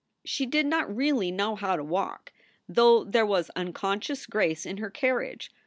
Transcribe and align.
She 0.25 0.47
did 0.47 0.65
not 0.65 0.95
really 0.95 1.29
know 1.29 1.55
how 1.55 1.75
to 1.75 1.83
walk, 1.83 2.33
though 2.67 3.03
there 3.03 3.23
was 3.23 3.51
unconscious 3.51 4.25
grace 4.25 4.65
in 4.65 4.77
her 4.77 4.89
carriage. 4.89 5.51